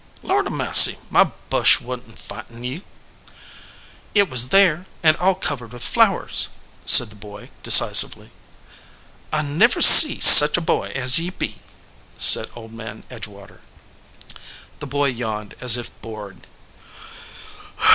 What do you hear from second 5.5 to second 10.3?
with flowers," said the boy, decisively. "I never see